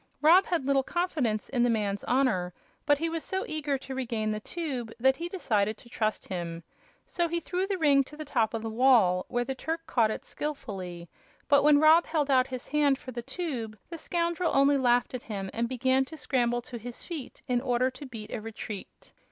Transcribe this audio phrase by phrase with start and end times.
[0.19, 2.55] Rob had little confidence in the man's honor,
[2.87, 6.63] but he was so eager to regain the tube that he decided to trust him.
[7.05, 10.09] So he threw the ring to the top of the wall, where the Turk caught
[10.09, 11.07] it skilfully;
[11.47, 15.21] but when Rob held out his hand for the tube the scoundrel only laughed at
[15.21, 19.11] him and began to scramble to his feet in order to beat a retreat.